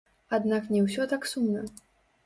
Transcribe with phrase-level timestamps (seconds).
[0.37, 1.65] Аднак не ўсё так сумна.